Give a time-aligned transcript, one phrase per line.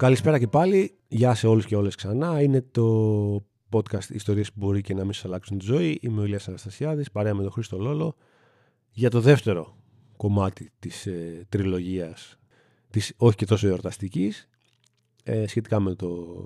[0.00, 0.98] Καλησπέρα και πάλι.
[1.08, 2.42] Γεια σε όλους και όλες ξανά.
[2.42, 5.98] Είναι το podcast ιστορίες που μπορεί και να μην σας αλλάξουν τη ζωή.
[6.02, 8.14] Είμαι ο Ηλίας Αναστασιάδης, παρέα με τον Χρήστο Λόλο.
[8.90, 9.76] Για το δεύτερο
[10.16, 12.38] κομμάτι της ε, τριλογίας,
[12.90, 14.48] της όχι και τόσο εορταστικής,
[15.22, 16.36] ε, σχετικά με το,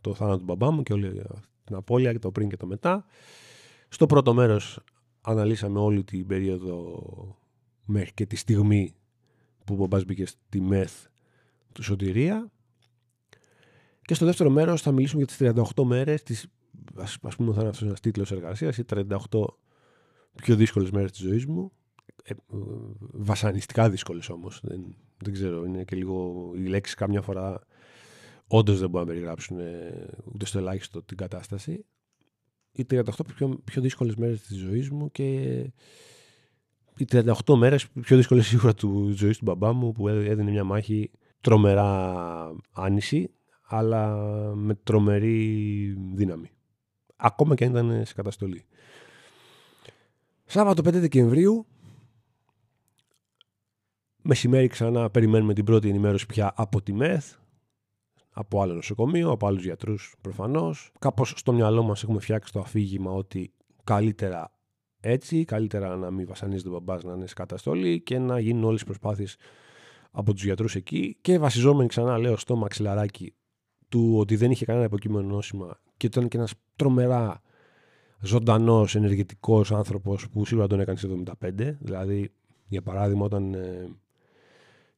[0.00, 1.22] το θάνατο του μπαμπά μου και όλη
[1.64, 3.04] την απώλεια και το πριν και το μετά.
[3.88, 4.80] Στο πρώτο μέρος
[5.20, 7.02] αναλύσαμε όλη την περίοδο
[7.84, 8.94] μέχρι και τη στιγμή
[9.64, 10.92] που ο μπαμπάς μπήκε στη ΜΕΘ
[11.72, 12.50] του Σωτηρία
[14.10, 16.22] και στο δεύτερο μέρος θα μιλήσουμε για τις 38 μέρες,
[16.94, 19.06] ας πούμε, θα είναι αυτός ένας τίτλος εργασίας, οι 38
[20.34, 21.72] πιο δύσκολες μέρες της ζωής μου.
[22.22, 22.34] Ε,
[23.00, 24.60] βασανιστικά δύσκολες όμως.
[24.62, 26.50] Δεν, δεν ξέρω, είναι και λίγο.
[26.56, 27.60] Οι λέξεις κάμια φορά
[28.46, 31.84] όντως δεν μπορούν να περιγράψουν ε, ούτε στο ελάχιστο την κατάσταση.
[32.72, 33.02] Οι 38
[33.34, 35.32] πιο, πιο δύσκολες μέρες της ζωής μου και
[36.96, 41.10] οι 38 μέρες πιο δύσκολες σίγουρα τη ζωής του μπαμπά μου που έδινε μια μάχη
[41.40, 43.30] τρομερά άνηση
[43.72, 44.16] αλλά
[44.54, 46.50] με τρομερή δύναμη.
[47.16, 48.64] Ακόμα και αν ήταν σε καταστολή.
[50.44, 51.66] Σάββατο 5 Δεκεμβρίου,
[54.22, 57.34] μεσημέρι ξανά περιμένουμε την πρώτη ενημέρωση πια από τη ΜΕΘ,
[58.30, 60.92] από άλλο νοσοκομείο, από άλλους γιατρούς προφανώς.
[60.98, 63.52] Κάπως στο μυαλό μας έχουμε φτιάξει το αφήγημα ότι
[63.84, 64.52] καλύτερα
[65.00, 68.80] έτσι, καλύτερα να μην βασανίζεται ο μπαμπάς να είναι σε καταστολή και να γίνουν όλες
[68.80, 69.36] οι προσπάθειες
[70.10, 73.34] από τους γιατρούς εκεί και βασιζόμενοι ξανά λέω στο μαξιλαράκι
[73.90, 77.42] του ότι δεν είχε κανένα υποκείμενο νόσημα και ήταν και ένας τρομερά
[78.20, 81.08] ζωντανός, ενεργητικός άνθρωπος που σίγουρα τον έκανε σε
[81.40, 81.76] 75.
[81.80, 82.32] Δηλαδή,
[82.68, 83.88] για παράδειγμα, όταν ε,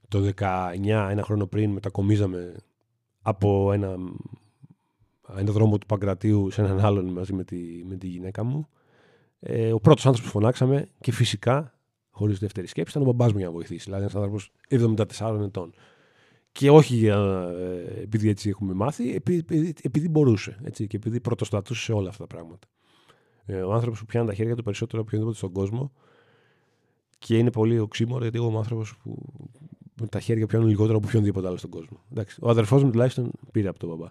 [0.09, 2.55] το 19, ένα χρόνο πριν, μετακομίζαμε
[3.23, 3.97] από ένα,
[5.37, 8.69] ένα δρόμο του Παγκρατίου σε έναν άλλον μαζί με τη, με τη γυναίκα μου.
[9.41, 11.79] Ε, ο πρώτος άνθρωπος που φωνάξαμε και φυσικά,
[12.11, 13.85] χωρίς δεύτερη σκέψη, ήταν ο μπαμπάς μου για να βοηθήσει.
[13.85, 15.75] Δηλαδή, ένας άνθρωπος 74 ετών.
[16.53, 17.17] Και όχι ε,
[18.03, 22.35] επειδή έτσι έχουμε μάθει, επειδή, επειδή μπορούσε έτσι, και επειδή πρωτοστατούσε σε όλα αυτά τα
[22.35, 22.67] πράγματα.
[23.45, 25.93] Ε, ο άνθρωπος που πιάνει τα χέρια του περισσότερο από οποιονδήποτε στον κόσμο
[27.19, 29.17] και είναι πολύ οξύμορο γιατί εγώ είμαι άνθρωπος που
[30.01, 32.03] με τα χέρια πιάνουν λιγότερο από οποιονδήποτε άλλο στον κόσμο.
[32.11, 34.09] Εντάξει, ο αδερφός μου τουλάχιστον πήρε από τον μπαμπά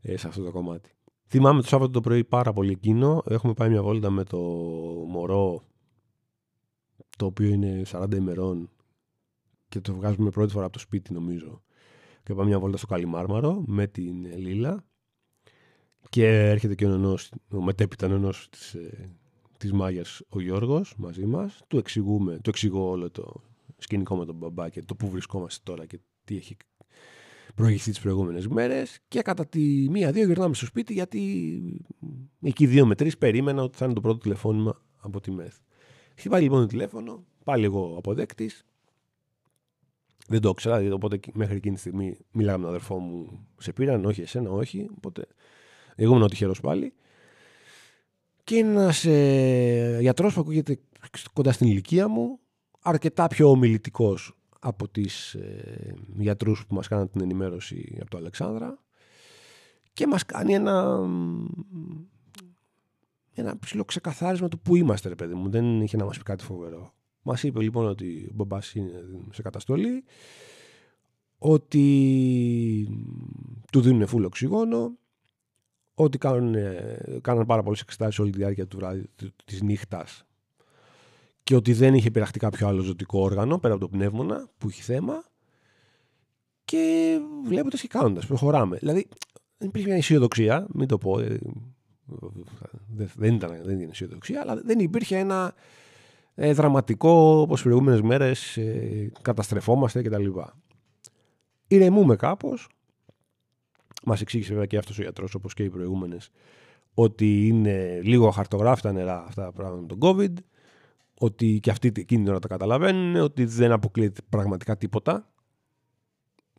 [0.00, 0.90] ε, σε αυτό το κομμάτι.
[1.26, 3.22] Θυμάμαι το Σάββατο το πρωί πάρα πολύ εκείνο.
[3.28, 4.38] Έχουμε πάει μια βόλτα με το
[5.08, 5.62] μωρό
[7.16, 8.70] το οποίο είναι 40 ημερών
[9.68, 11.62] και το βγάζουμε πρώτη φορά από το σπίτι νομίζω
[12.28, 14.84] και πάμε μια βόλτα στο Καλιμάρμαρο με την Λίλα
[16.08, 19.10] και έρχεται και ο νονός, ο μετέπειτα νονός της, ε,
[19.58, 21.60] της Μάγιας ο Γιώργος μαζί μας.
[21.68, 23.42] Του εξηγούμε, του εξηγώ όλο το
[23.78, 26.56] σκηνικό με τον μπαμπά και το που βρισκόμαστε τώρα και τι έχει
[27.54, 31.86] προηγηθεί τις προηγούμενες μέρες και κατά τη μία-δύο γυρνάμε στο σπίτι γιατί
[32.40, 35.54] εκεί δύο με τρεις περίμενα ότι θα είναι το πρώτο τηλεφώνημα από τη ΜΕΘ.
[36.16, 38.64] Χτυπάει λοιπόν το τηλέφωνο, πάλι εγώ αποδέκτης,
[40.28, 43.46] δεν το ήξερα, δηλαδή, οπότε μέχρι εκείνη τη στιγμή μιλάγαμε με τον αδερφό μου.
[43.58, 44.88] Σε πήραν, όχι εσένα, όχι.
[44.96, 45.26] Οπότε
[45.94, 46.94] εγώ ήμουν τυχερός πάλι.
[48.44, 50.80] Και ένα ε, γιατρός που ακούγεται
[51.32, 52.38] κοντά στην ηλικία μου,
[52.80, 58.78] αρκετά πιο ομιλητικός από τις ε, γιατρούς που μας κάναν την ενημέρωση από το Αλεξάνδρα
[59.92, 61.06] και μας κάνει ένα
[63.34, 66.44] ένα ψηλό ξεκαθάρισμα του που είμαστε ρε παιδί μου δεν είχε να μας πει κάτι
[66.44, 66.92] φοβερό
[67.28, 70.04] Μας είπε λοιπόν ότι ο μπαμπάς είναι σε καταστολή,
[71.38, 71.84] ότι
[73.72, 74.96] του δίνουν φούλο οξυγόνο,
[75.94, 76.54] ότι κάνουν,
[77.20, 79.04] κάνουν πάρα πολλές εξετάσεις όλη τη διάρκεια του βράδυ,
[79.44, 80.26] τη νύχτας
[81.42, 84.82] και ότι δεν είχε πειραχτεί κάποιο άλλο ζωτικό όργανο πέρα από το πνεύμονα που έχει
[84.82, 85.24] θέμα.
[86.64, 88.76] Και βλέποντας και κάνοντας, προχωράμε.
[88.76, 89.08] Δηλαδή,
[89.58, 91.18] δεν υπήρχε μια αισιοδοξία, μην το πω.
[91.18, 91.38] Ε,
[93.16, 95.54] δεν ήταν, δεν ήταν αισιοδοξία, αλλά δεν υπήρχε ένα
[96.40, 100.26] ε, δραματικό όπως προηγούμενες μέρες ε, καταστρεφόμαστε κτλ.
[101.68, 102.68] Ηρεμούμε κάπως.
[104.04, 106.30] Μας εξήγησε βέβαια και αυτός ο γιατρός όπως και οι προηγούμενες
[106.94, 110.32] ότι είναι λίγο χαρτογράφητα νερά αυτά τα πράγματα με τον COVID
[111.18, 115.32] ότι και αυτοί εκείνη την ώρα τα καταλαβαίνουν ότι δεν αποκλείεται πραγματικά τίποτα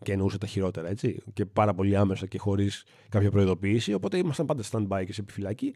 [0.01, 4.45] και εννοούσε τα χειρότερα έτσι και πάρα πολύ άμεσα και χωρίς κάποια προειδοποίηση οπότε ήμασταν
[4.45, 5.75] πάντα stand-by και σε επιφυλακή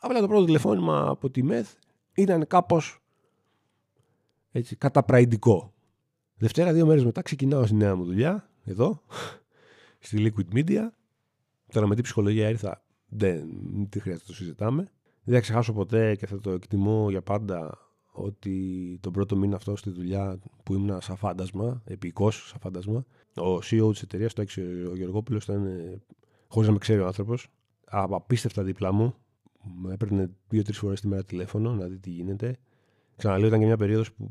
[0.00, 1.72] απλά το πρώτο τηλεφώνημα από τη ΜΕΘ
[2.14, 3.01] ήταν κάπως
[4.52, 5.72] έτσι, καταπραϊντικό.
[6.36, 9.02] Δευτέρα, δύο μέρες μετά, ξεκινάω στη νέα μου δουλειά, εδώ,
[9.98, 10.88] στη Liquid Media.
[11.72, 13.48] Τώρα με τι ψυχολογία ήρθα, δεν
[13.88, 14.90] τι χρειάζεται να το συζητάμε.
[15.24, 17.78] Δεν θα ξεχάσω ποτέ και θα το εκτιμώ για πάντα
[18.12, 23.04] ότι τον πρώτο μήνα αυτό στη δουλειά που ήμουν σαν φάντασμα, επικός σαν φάντασμα,
[23.34, 25.66] ο CEO της εταιρείας, το έξι ο Γεωργόπουλος, ήταν
[26.48, 27.48] χωρίς να με ξέρει ο άνθρωπος,
[27.84, 29.14] απίστευτα δίπλα μου.
[29.82, 32.58] Με έπαιρνε δύο-τρεις φορές τη μέρα τηλέφωνο να δει τι γίνεται.
[33.22, 34.30] Ξαναλέω, ήταν και μια περίοδος που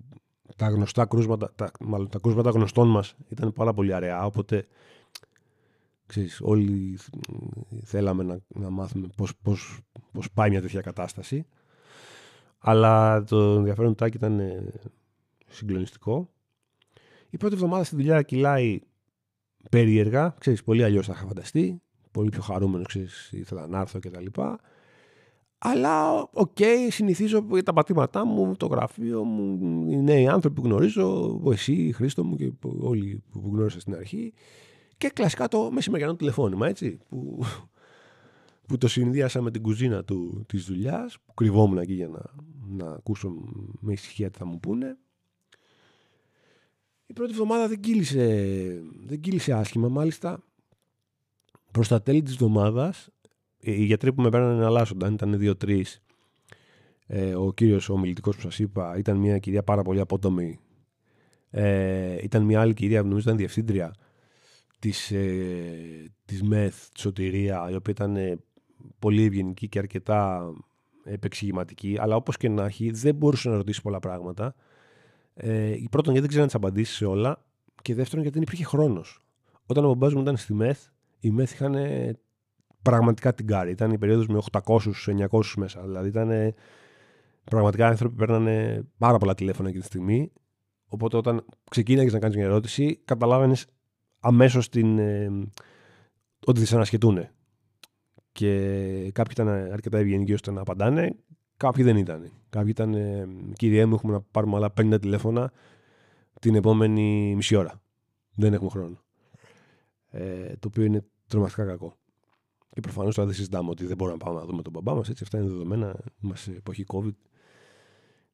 [0.56, 4.26] τα γνωστά κρούσματα, τα, μάλλον τα κρούσματα γνωστών μας ήταν πάρα πολύ αραιά.
[4.26, 4.66] Οπότε
[6.12, 6.98] Ξέρεις, όλοι
[7.84, 9.80] θέλαμε να, να μάθουμε πώς, πώς,
[10.12, 11.46] πώς πάει μια τέτοια κατάσταση.
[12.60, 14.64] Αλλά το ενδιαφέρον του Τάκη ήταν ε,
[15.48, 16.30] συγκλονιστικό.
[17.30, 18.80] Η πρώτη εβδομάδα στη δουλειά κυλάει
[19.70, 20.36] περίεργα.
[20.40, 21.82] Ξέρεις, πολύ αλλιώς θα είχα φανταστεί.
[22.12, 24.26] Πολύ πιο χαρούμενος, ξέρεις, ήθελα να έρθω κτλ.
[25.64, 31.40] Αλλά, OK, okay, συνηθίζω τα πατήματά μου, το γραφείο μου, οι νέοι άνθρωποι που γνωρίζω,
[31.52, 34.34] εσύ, ρε Χρήστο μου και όλοι που γνώρισα στην αρχή.
[34.98, 37.44] Και κλασικά το μεσημεριανό τηλεφώνημα, έτσι, που,
[38.68, 42.22] που το συνδύασα με την κουζίνα του, της δουλειάς, που κρυβόμουν εκεί για να,
[42.68, 43.34] να ακούσω
[43.80, 44.98] με ησυχία τι θα μου πούνε.
[47.06, 48.46] Η πρώτη εβδομάδα δεν κύλησε,
[49.06, 50.44] δεν κύλησε άσχημα, μάλιστα
[51.72, 53.10] προς τα τέλη της εβδομάδας
[53.62, 55.86] οι γιατροί που με παίρνανε εναλλάσσονταν, ήταν δύο-τρει.
[57.08, 60.60] Ε, ο κύριος ο μιλητικό που σας είπα ήταν μια κυρία πάρα πολύ απότομη.
[61.50, 63.94] Ε, ήταν μια άλλη κυρία, νομίζω ήταν διευθύντρια
[64.80, 68.38] της, ε, της ΜΕΘ, της Σωτηρία, η οποία ήταν ε,
[69.00, 70.52] πολύ ευγενική και αρκετά
[71.04, 74.56] επεξηγηματική, αλλά όπως και να έχει δεν μπορούσε να ρωτήσει πολλά πράγματα.
[75.34, 77.46] Ε, πρώτον γιατί δεν ξέρει να τις απαντήσεις σε όλα
[77.82, 79.24] και δεύτερον γιατί δεν υπήρχε χρόνος.
[79.66, 80.80] Όταν ο μπαμπάς μου ήταν στη ΜΕΘ,
[81.20, 81.76] οι ΜΕΘ είχαν
[82.82, 83.72] πραγματικά την κάρη.
[83.72, 85.82] Ήταν η περίοδος με 800-900 μέσα.
[85.82, 86.54] Δηλαδή ήταν
[87.44, 90.32] πραγματικά άνθρωποι που παίρνανε πάρα πολλά τηλέφωνα εκείνη τη στιγμή.
[90.88, 93.66] Οπότε όταν ξεκίναγες να κάνεις μια ερώτηση, καταλάβαινες
[94.20, 95.30] αμέσως ε,
[96.46, 97.28] ότι δυσανασχετούν.
[98.32, 98.50] Και
[99.12, 101.16] κάποιοι ήταν αρκετά ευγενικοί ώστε να απαντάνε,
[101.58, 102.32] κάποιοι δεν ήταν.
[102.50, 105.52] Κάποιοι ήταν, ε, κύριε μου, έχουμε να πάρουμε άλλα 50 τηλέφωνα
[106.40, 107.82] την επόμενη μισή ώρα.
[108.36, 109.04] Δεν έχουμε χρόνο.
[110.10, 111.98] Ε, το οποίο είναι τρομακτικά κακό.
[112.72, 115.10] Και προφανώς τώρα δεν συζητάμε ότι δεν μπορούμε να πάμε να δούμε τον μπαμπά μας.
[115.10, 116.00] Έτσι, αυτά είναι δεδομένα.
[116.24, 117.16] Είμαστε σε εποχή COVID.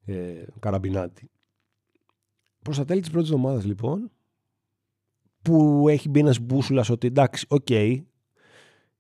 [0.06, 1.30] Ε, καραμπινάτη.
[2.62, 4.12] Προς τα τέλη της πρώτης εβδομάδας, λοιπόν,
[5.42, 8.02] που έχει μπει ένας μπούσουλας ότι εντάξει, OK, okay,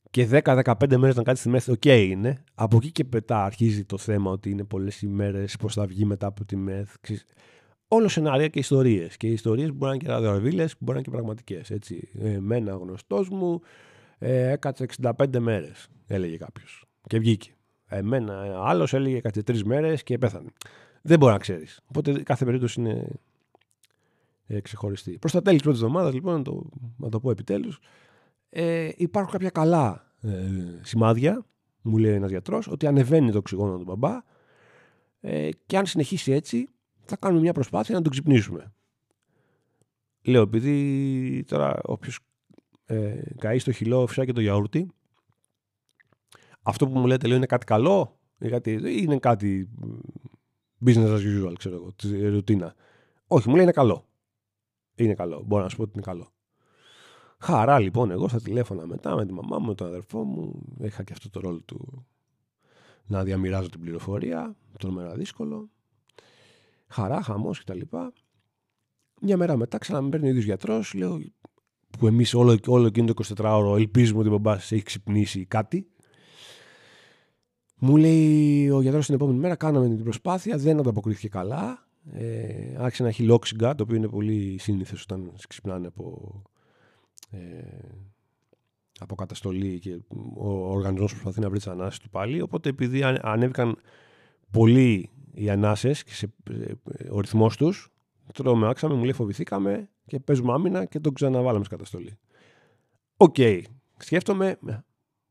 [0.09, 2.43] και 10-15 μέρες να κάτσεις στη ΜΕΘ, OK okay είναι.
[2.53, 6.27] Από εκεί και πέρα αρχίζει το θέμα ότι είναι πολλές ημέρες, πώς θα βγει μετά
[6.27, 6.95] από τη ΜΕΘ.
[7.87, 9.17] Όλο σενάρια και ιστορίες.
[9.17, 11.71] Και οι ιστορίε μπορεί να είναι και ραδιοβίλε, μπορεί να είναι και πραγματικές.
[12.13, 13.61] Εμένα γνωστός μου
[14.19, 16.85] ε, έκατσε 65 μέρες, έλεγε κάποιος.
[17.07, 17.51] Και βγήκε.
[17.87, 20.49] Εμένα άλλος έλεγε έκατσε τρεις μέρες και πέθανε.
[21.01, 21.79] Δεν μπορεί να ξέρεις.
[21.87, 23.07] Οπότε κάθε περίπτωση είναι
[24.47, 25.17] ε, ξεχωριστή.
[25.17, 27.79] Προς τα τέλη της πρώτης εβδομάδας, λοιπόν, να το, να το πω επιτέλους,
[28.49, 30.29] ε, υπάρχουν κάποια καλά ε,
[30.81, 31.45] σημάδια,
[31.81, 34.21] μου λέει ένας γιατρός, ότι ανεβαίνει το οξυγόνο του μπαμπά
[35.19, 36.67] ε, και αν συνεχίσει έτσι,
[37.05, 38.71] θα κάνουμε μια προσπάθεια να τον ξυπνήσουμε.
[40.21, 42.19] Λέω, επειδή τώρα όποιος
[42.89, 44.91] ε, καεί στο χυλό φυσά και το γιαούρτι.
[46.61, 49.69] Αυτό που μου λέτε λέω είναι κάτι καλό ή κάτι, είναι κάτι
[50.85, 52.75] business as usual, ξέρω εγώ, τη ρουτίνα.
[53.27, 54.07] Όχι, μου λέει είναι καλό.
[54.95, 55.43] Είναι καλό.
[55.45, 56.31] Μπορώ να σου πω ότι είναι καλό.
[57.39, 60.61] Χαρά λοιπόν εγώ στα τηλέφωνα μετά με τη μαμά μου, με τον αδερφό μου.
[60.81, 62.07] Είχα και αυτό το ρόλο του
[63.05, 64.55] να διαμοιράζω την πληροφορία.
[64.79, 65.69] Τρομερά δύσκολο.
[66.87, 67.79] Χαρά, χαμός κτλ.
[69.21, 70.93] Μια μέρα μετά ξανά παίρνει ο ίδιος γιατρός.
[70.93, 71.19] Λέω
[71.99, 75.87] που εμείς όλο, όλο εκείνο το 24ωρο ελπίζουμε ότι ο μπαμπάς έχει ξυπνήσει κάτι.
[77.79, 81.87] Μου λέει ο γιατρός την επόμενη μέρα, κάναμε την προσπάθεια, δεν ανταποκρίθηκε καλά.
[82.13, 86.41] Ε, άρχισε να έχει λόξιγκα, το οποίο είναι πολύ σύνηθες όταν ξυπνάνε από,
[87.31, 87.39] ε,
[88.99, 89.99] από καταστολή και
[90.35, 92.41] ο οργανισμός προσπαθεί να βρει τις ανάσεις του πάλι.
[92.41, 93.77] Οπότε επειδή ανέβηκαν
[94.51, 96.73] πολύ οι ανάσες και σε, ε,
[97.09, 97.93] ο ρυθμός τους,
[98.33, 102.17] τρομάξαμε, μου λέει φοβηθήκαμε και παίζουμε άμυνα και τον ξαναβάλαμε σε καταστολή.
[103.17, 103.35] OK.
[103.37, 103.61] Okay.
[103.97, 104.57] Σκέφτομαι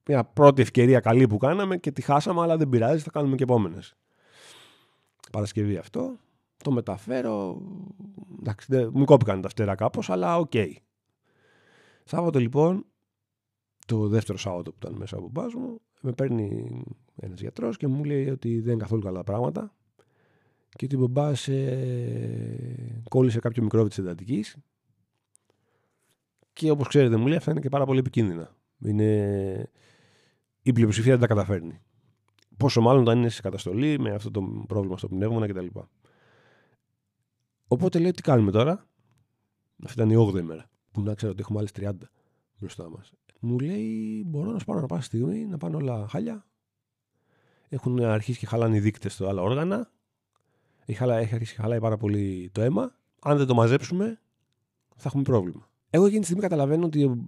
[0.06, 3.42] μια πρώτη ευκαιρία καλή που κάναμε και τη χάσαμε, αλλά δεν πειράζει, θα κάνουμε και
[3.42, 3.96] επόμενες.
[5.32, 6.16] Παρασκευή αυτό.
[6.64, 7.62] Το μεταφέρω.
[8.38, 10.50] Εντάξει, μου κόπηκαν τα φτερά κάπως, αλλά OK.
[10.54, 10.72] Okay.
[12.04, 12.86] Σάββατο λοιπόν,
[13.86, 16.82] το δεύτερο Σάββατο που ήταν μέσα από μπάζ μου, με παίρνει
[17.16, 19.74] ένας γιατρός και μου λέει ότι δεν είναι καθόλου καλά πράγματα
[20.76, 24.56] και ότι ο μπαμπάς ε, κόλλησε κάποιο μικρόβι της εντατικής
[26.52, 28.56] και όπως ξέρετε μου λέει αυτά είναι και πάρα πολύ επικίνδυνα.
[28.78, 29.70] Είναι...
[30.62, 31.80] Η πλειοψηφία δεν τα καταφέρνει.
[32.56, 35.66] Πόσο μάλλον όταν είναι σε καταστολή με αυτό το πρόβλημα στο πνεύμα κτλ.
[37.68, 38.86] Οπότε λέει τι κάνουμε τώρα;
[39.84, 40.70] Αυτή ήταν η 8η μέρα.
[40.90, 41.92] Που να ξέρω ότι έχουμε άλλες 30
[42.58, 43.12] μπροστά μας.
[43.40, 46.46] Μου λέει μπορώ να σου πάρω να πάω στιγμή να πάνε όλα χάλια.
[47.68, 49.90] Έχουν αρχίσει και χαλάνε οι δείκτες στο άλλα όργανα
[50.86, 52.94] έχει, έχει αρχίσει και χαλάει πάρα πολύ το αίμα.
[53.20, 54.20] Αν δεν το μαζέψουμε,
[54.96, 55.68] θα έχουμε πρόβλημα.
[55.90, 57.26] Εγώ εκείνη τη στιγμή καταλαβαίνω ότι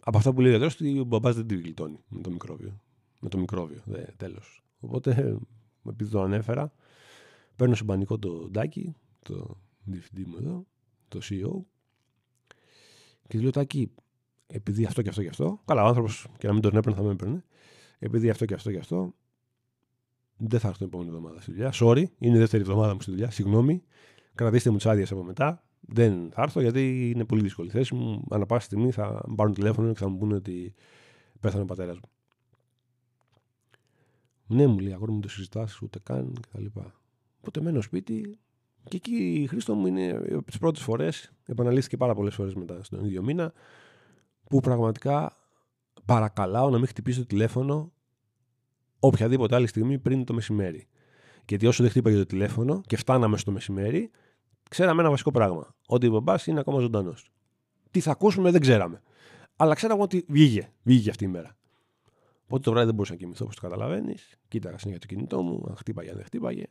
[0.00, 2.80] από αυτά που λέει ο γιατρός, ότι ο μπαμπάς δεν τη γλιτώνει με το μικρόβιο.
[3.20, 3.82] Με το μικρόβιο,
[4.16, 4.64] τέλος.
[4.80, 5.38] Οπότε,
[5.88, 6.72] επειδή το ανέφερα,
[7.56, 10.66] παίρνω συμπανικό το Ντάκι, το διευθυντή μου εδώ,
[11.08, 11.64] το CEO,
[13.28, 13.90] και του λέω Τάκη,
[14.46, 15.60] επειδή αυτό και αυτό και αυτό.
[15.64, 17.44] Καλά, ο άνθρωπος και να μην τον έπαιρνε θα με έπαιρνε.
[17.98, 19.14] Επειδή αυτό και αυτό και αυτό.
[20.38, 21.72] Δεν θα έρθω την επόμενη εβδομάδα στη δουλειά.
[21.74, 23.30] Sorry, είναι η δεύτερη εβδομάδα μου στη δουλειά.
[23.30, 23.82] Συγγνώμη.
[24.34, 25.62] Κρατήστε μου τις άδειες από μετά.
[25.80, 28.24] Δεν θα έρθω γιατί είναι πολύ δύσκολη θέση μου.
[28.30, 30.74] Ανά πάση στιγμή θα πάρουν τηλέφωνο και θα μου πούνε ότι
[31.40, 32.10] πέθανε ο πατέρας μου.
[34.46, 36.64] Ναι, μου λέει, αγόρι μου το συζητάς, ούτε καν κτλ.
[37.38, 38.38] Οπότε μένω σπίτι
[38.88, 42.82] και εκεί η Χρήστο μου είναι από τις πρώτες φορές, επαναλήφθηκε πάρα πολλές φορές μετά
[42.82, 43.52] στον ίδιο μήνα,
[44.44, 45.36] που πραγματικά
[46.04, 47.92] παρακαλάω να μην χτυπήσει το τηλέφωνο
[49.00, 50.86] οποιαδήποτε άλλη στιγμή πριν το μεσημέρι.
[51.48, 54.10] Γιατί όσο δεν χτύπαγε το τηλέφωνο και φτάναμε στο μεσημέρι,
[54.70, 55.74] ξέραμε ένα βασικό πράγμα.
[55.86, 57.30] Ότι ο μπαμπάς είναι ακόμα ζωντανός.
[57.90, 59.02] Τι θα ακούσουμε δεν ξέραμε.
[59.56, 61.56] Αλλά ξέραμε ότι βγήκε, βγήκε αυτή η μέρα.
[62.44, 64.38] Οπότε το βράδυ δεν μπορούσα να κοιμηθώ όπως το καταλαβαίνεις.
[64.48, 66.64] Κοίταγα συνέχεια το κινητό μου, αν χτύπαγε, αν δεν χτύπαγε.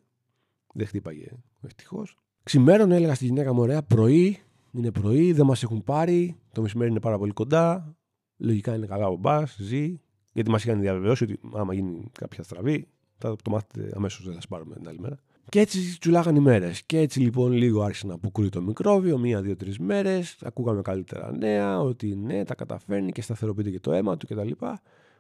[0.74, 1.28] Δεν χτύπαγε,
[1.62, 2.18] ευτυχώς.
[2.44, 4.40] Ξημέρων έλεγα στη γυναίκα μου: Ωραία, πρωί,
[4.72, 6.36] είναι πρωί, δεν μας έχουν πάρει.
[6.52, 7.96] Το μεσημέρι είναι πάρα πολύ κοντά.
[8.38, 10.02] Λογικά είναι καλά ο μπα, ζει.
[10.38, 14.40] Γιατί μας είχαν διαβεβαιώσει ότι άμα γίνει κάποια στραβή, θα το μάθετε αμέσως, δεν θα
[14.40, 15.20] σας πάρουμε την άλλη μέρα.
[15.50, 16.84] Και έτσι τσουλάγαν οι μέρες.
[16.84, 20.38] Και έτσι λοιπόν λίγο άρχισε να αποκρούει το μικρόβιο, μία, δύο, τρεις μέρες.
[20.42, 24.52] Ακούγαμε καλύτερα νέα, ότι ναι, τα καταφέρνει και σταθεροποιείται και το αίμα του κτλ.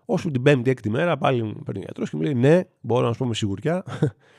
[0.05, 3.07] Όσο την πέμπτη, έκτη μέρα πάλι μου παίρνει ο γιατρός και μου λέει: Ναι, μπορώ
[3.07, 3.83] να σου πω με σιγουριά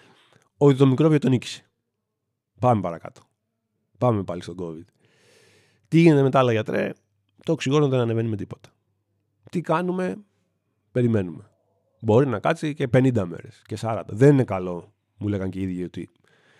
[0.56, 1.70] ότι το μικρόβιο τον νίκησε.
[2.60, 3.20] Πάμε παρακάτω.
[3.98, 4.84] Πάμε πάλι στον COVID.
[5.88, 6.92] Τι γίνεται με τα άλλα γιατρέ,
[7.44, 8.68] το οξυγόνο δεν ανεβαίνει με τίποτα.
[9.50, 10.16] Τι κάνουμε,
[10.98, 11.50] περιμένουμε.
[12.00, 14.02] Μπορεί να κάτσει και 50 μέρες και 40.
[14.06, 16.08] Δεν είναι καλό, μου λέγαν και οι ίδιοι, ότι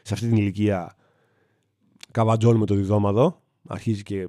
[0.02, 0.97] σε αυτή την ηλικία
[2.11, 3.42] καβατζώνουμε το διδόματο.
[3.66, 4.28] Αρχίζει και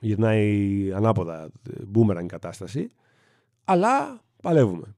[0.00, 1.50] γυρνάει ανάποδα,
[1.86, 2.88] μπούμεραν η κατάσταση.
[3.64, 4.96] Αλλά παλεύουμε.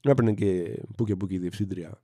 [0.00, 2.00] Έπαιρνε και που και που και η διευθύντρια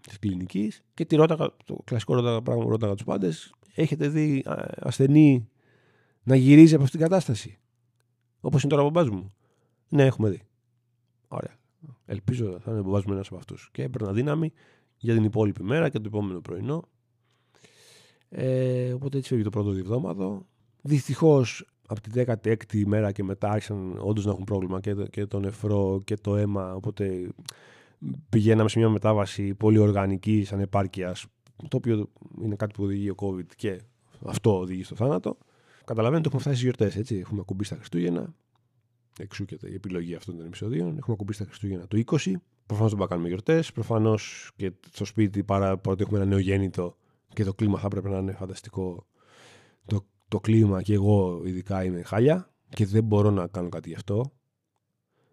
[0.00, 4.44] της κλινικής και τη ρώταγα, το κλασικό ρώταγα πράγμα ρώταγα τους πάντες, έχετε δει
[4.76, 5.48] ασθενή
[6.22, 7.58] να γυρίζει από αυτήν την κατάσταση.
[8.40, 9.34] Όπως είναι τώρα ο μπαμπάς μου;
[9.88, 10.42] Ναι, έχουμε δει.
[11.28, 11.56] Ωραία.
[12.06, 13.68] Ελπίζω θα είναι ο μπαμπά μου ένας από αυτούς.
[13.72, 14.52] Και έπαιρνα δύναμη
[14.96, 16.82] για την υπόλοιπη μέρα και το επόμενο πρωινό.
[18.28, 20.46] Ε, οπότε έτσι φεύγει το πρώτο διβδόματο.
[20.82, 25.40] Δυστυχώς από την 16η μέρα και μετά άρχισαν όντως να έχουν πρόβλημα και, και το
[25.40, 26.74] νεφρό και το αίμα.
[26.74, 27.28] Οπότε
[28.28, 31.16] πηγαίναμε σε μια μετάβαση πολύ οργανική ανεπάρκεια,
[31.68, 32.10] το οποίο
[32.42, 33.80] είναι κάτι που οδηγεί ο COVID και
[34.24, 35.38] αυτό οδηγεί στο θάνατο.
[35.84, 37.16] Καταλαβαίνετε, έχουμε φτάσει στις γιορτές, έτσι.
[37.16, 38.34] Έχουμε ακουμπήσει στα Χριστούγεννα.
[39.18, 40.96] Εξού και η επιλογή αυτών των επεισοδίων.
[40.96, 42.02] Έχουμε ακουμπήσει στα Χριστούγεννα το 20.
[42.06, 43.72] Προφανώς δεν μπορούμε να κάνουμε γιορτές.
[43.72, 46.96] Προφανώς και στο σπίτι, παρά ότι έχουμε ένα νεογέννητο
[47.28, 49.06] και το κλίμα θα έπρεπε να είναι φανταστικό.
[49.86, 53.94] Το, το κλίμα και εγώ ειδικά είμαι χάλια και δεν μπορώ να κάνω κάτι γι'
[53.94, 54.32] αυτό.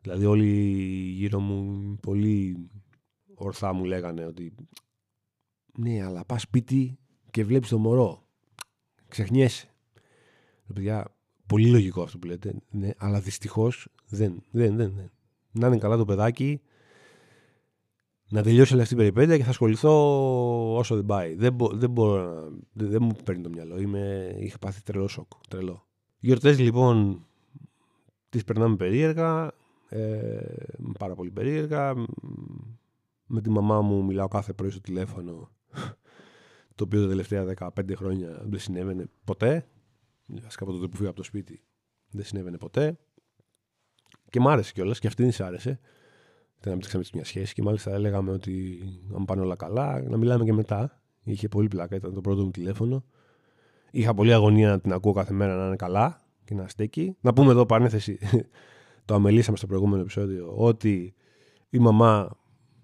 [0.01, 0.50] Δηλαδή όλοι
[1.15, 2.69] γύρω μου πολύ
[3.35, 4.55] ορθά μου λέγανε ότι
[5.77, 7.00] ναι, αλλά πας σπίτι
[7.31, 8.27] και βλέπεις το μωρό.
[9.07, 9.69] Ξεχνιέσαι.
[10.73, 11.15] Παιδιά,
[11.51, 15.12] πολύ λογικό αυτό που λέτε, ναι, αλλά δυστυχώς δεν, δεν, δεν, δεν.
[15.51, 16.62] Να είναι καλά το παιδάκι,
[18.29, 21.36] να τελειώσει όλη αυτή η περιπέτεια και θα ασχοληθώ όσο δεν πάει.
[21.36, 22.41] Δεν, μπο, δεν μπορώ να,
[22.74, 23.79] δεν, δεν, μου παίρνει το μυαλό.
[23.79, 25.31] Είμαι, είχα πάθει τρελό σοκ.
[25.50, 25.88] Τρελό.
[26.20, 27.25] Γιορτές λοιπόν
[28.29, 29.51] τις περνάμε περίεργα
[29.89, 30.39] ε,
[31.00, 31.93] πάρα πολύ περίεργα.
[33.25, 35.51] Με τη μαμά μου μιλάω κάθε πρωί στο τηλέφωνο,
[36.75, 39.65] το οποίο τα τελευταία 15 χρόνια δεν συνέβαινε ποτέ.
[40.41, 41.61] Βασικά από τότε που φύγα από το σπίτι
[42.09, 42.97] δεν συνέβαινε ποτέ.
[44.29, 45.79] Και μ' άρεσε κιόλας και αυτήν της άρεσε.
[46.59, 48.79] Δεν αναπτύξαμε μια σχέση και μάλιστα έλεγαμε ότι
[49.15, 51.01] αν πάνε όλα καλά, να μιλάμε και μετά.
[51.23, 53.03] Είχε πολύ πλάκα, ήταν το πρώτο μου τηλέφωνο.
[53.91, 57.17] Είχα πολύ αγωνία να την ακούω κάθε μέρα να είναι καλά και να στέκει.
[57.21, 58.19] Να πούμε εδώ παρένθεση
[59.05, 61.13] το αμελήσαμε στο προηγούμενο επεισόδιο, ότι
[61.69, 62.29] η μαμά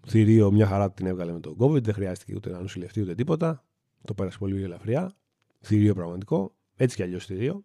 [0.08, 3.66] θηρίο μια χαρά την έβγαλε με τον COVID, δεν χρειάστηκε ούτε να νοσηλευτεί ούτε τίποτα.
[4.04, 5.12] Το πέρασε πολύ ελαφριά.
[5.60, 6.56] Θηρίο πραγματικό.
[6.78, 7.64] Έτσι κι αλλιώς θηρίο.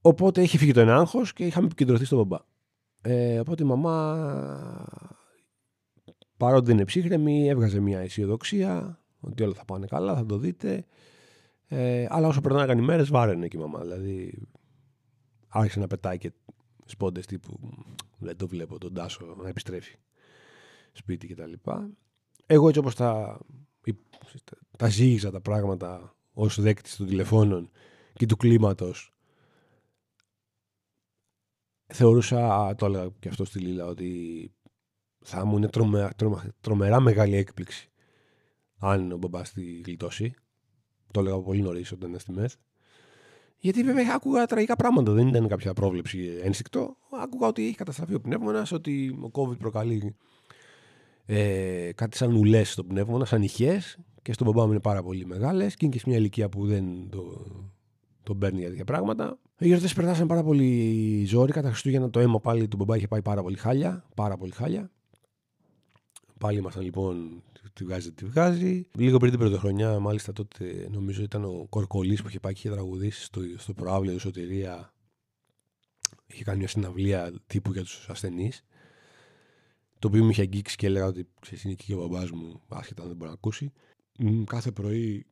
[0.00, 2.38] Οπότε είχε φύγει το ένα άγχος και είχαμε επικεντρωθεί στον μπαμπά.
[3.02, 4.86] Ε, οπότε η μαμά,
[6.36, 10.84] παρότι δεν είναι ψύχρεμη, έβγαζε μια αισιοδοξία ότι όλα θα πάνε καλά, θα το δείτε.
[11.68, 13.80] Ε, αλλά όσο περνάγαν οι μέρες, βάραινε και η μαμά.
[13.80, 14.46] Δηλαδή,
[15.48, 16.32] άρχισε να πετάει και
[16.84, 17.58] σπόντες τύπου
[18.18, 19.96] δεν το βλέπω τον Τάσο να επιστρέφει
[20.92, 21.52] σπίτι κτλ.
[22.46, 23.40] Εγώ έτσι όπως τα,
[24.76, 27.70] τα ζήγησα τα πράγματα ως δέκτης των τηλεφώνων
[28.12, 29.12] και του κλίματος
[31.86, 34.52] θεωρούσα, το έλεγα και αυτό στη Λίλα, ότι
[35.24, 36.10] θα μου είναι τρομερά,
[36.60, 37.90] τρομερά μεγάλη έκπληξη
[38.78, 40.34] αν ο μπαμπάς τη γλιτώσει.
[41.10, 42.54] Το έλεγα πολύ νωρίς όταν ήταν στη ΜΕΘ.
[43.58, 45.12] Γιατί βέβαια άκουγα τραγικά πράγματα.
[45.12, 46.96] Δεν ήταν κάποια πρόβλεψη ένστικτο.
[47.22, 50.16] Άκουγα ότι έχει καταστραφεί ο πνεύμονας, ότι ο COVID προκαλεί
[51.30, 55.26] ε, κάτι σαν ουλές στο πνεύμονα, σαν ηχές και στον μπαμπά μου είναι πάρα πολύ
[55.26, 57.46] μεγάλες και είναι και σε μια ηλικία που δεν το,
[58.22, 59.38] τον παίρνει για τέτοια πράγματα.
[59.58, 61.52] Οι γιορτές περνάσαν πάρα πολύ ζόρι.
[61.52, 64.04] Κατά Χριστούγεννα το αίμα πάλι του μπαμπά είχε πάει πάρα πολύ χάλια.
[64.14, 64.90] Πάρα πολύ χάλια.
[66.38, 67.42] Πάλι ήμασταν λοιπόν
[67.72, 68.86] τη βγάζει, τη βγάζει.
[68.94, 72.76] Λίγο πριν την πρωτοχρονιά, μάλιστα τότε νομίζω ήταν ο Κορκολής που είχε πάει και είχε
[72.76, 74.92] τραγουδήσει στο, στο προάβλιο του Σωτηρία.
[76.26, 78.64] Είχε κάνει μια συναυλία τύπου για τους ασθενείς.
[79.98, 83.02] Το οποίο μου είχε αγγίξει και έλεγα ότι ξέρεις, είναι και ο μπαμπάς μου, άσχετα
[83.02, 83.72] αν δεν μπορεί να ακούσει.
[84.46, 85.26] Κάθε πρωί,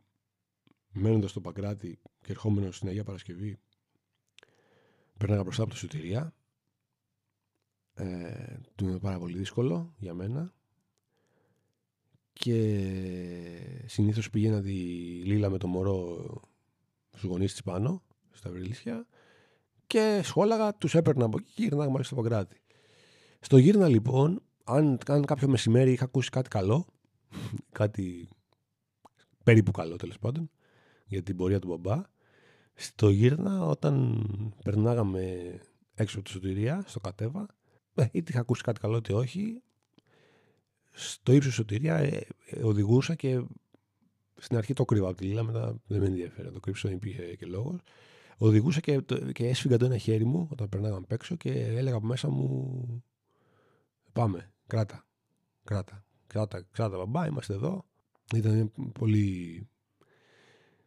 [0.93, 3.59] μένοντας στο Παγκράτη και ερχόμενος στην Αγία Παρασκευή,
[5.19, 6.35] περνάγα μπροστά από το σωτηρία.
[7.95, 10.55] Ε, του είναι πάρα πολύ δύσκολο για μένα
[12.33, 14.73] και συνήθως πήγαινα τη
[15.25, 16.25] Λίλα με το μωρό
[17.11, 19.07] στους γονείς της πάνω, στα βρυλίσια
[19.87, 22.61] και σχόλαγα, τους έπαιρνα από εκεί και γυρνάγα μάλιστα στο Παγκράτη.
[23.41, 26.87] Στο γύρνα λοιπόν, αν, αν κάποιο μεσημέρι είχα ακούσει κάτι καλό,
[27.79, 28.29] κάτι
[29.45, 30.51] περίπου καλό τέλος πάντων,
[31.07, 32.03] για την πορεία του μπαμπά,
[32.75, 34.25] στο γύρνα όταν
[34.65, 35.55] περνάγαμε
[35.95, 37.47] έξω από τη σωτηρία, στο κατέβα,
[37.95, 39.63] ε, είτε είχα ακούσει κάτι καλό είτε όχι,
[40.91, 43.45] στο ύψος σωτηρία ε, ε, οδηγούσα και
[44.37, 46.51] στην αρχή το κρύβα από τη Λίλα, μετά δεν με ενδιαφέρει.
[46.51, 47.79] Το κρύψω, δεν υπήρχε και λόγος.
[48.39, 49.01] Οδηγούσα και,
[49.33, 53.05] και έσφυγα το ένα χέρι μου όταν περνάγαμε απ' έξω και έλεγα από μέσα μου
[54.17, 55.07] Πάμε, κράτα,
[55.65, 57.85] κράτα, κράτα, κράτα μπαμπά, είμαστε εδώ.
[58.35, 59.69] Ήταν μια πολύ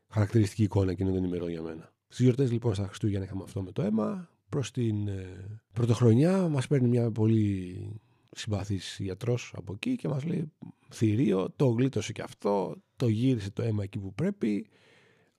[0.10, 1.94] χαρακτηριστική εικόνα εκείνων των ημερών για μένα.
[2.08, 4.30] Στις γιορτές λοιπόν στα Χριστούγεννα είχαμε αυτό με το αίμα.
[4.50, 7.90] Προς την ε, πρωτοχρονιά μας παίρνει μια πολύ
[8.32, 10.52] συμπαθής γιατρός από εκεί και μας λέει
[10.90, 14.70] θηρίο, το γλίτωσε και αυτό, το γύρισε το αίμα εκεί που πρέπει.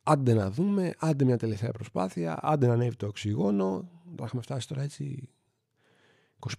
[0.03, 3.91] Άντε να δούμε, άντε μια τελευταία προσπάθεια, άντε να ανέβει το οξυγόνο.
[4.15, 5.29] Το έχουμε φτάσει τώρα έτσι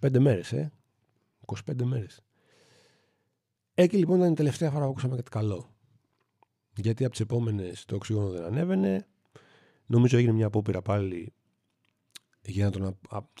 [0.00, 0.72] 25 μέρες, ε.
[1.46, 2.22] 25 μέρες.
[3.74, 5.74] Εκεί λοιπόν ήταν η τελευταία φορά που ακούσαμε κάτι καλό.
[6.76, 9.06] Γιατί από τις επόμενες το οξυγόνο δεν ανέβαινε.
[9.86, 11.32] Νομίζω έγινε μια απόπειρα πάλι
[12.44, 12.98] για να τον,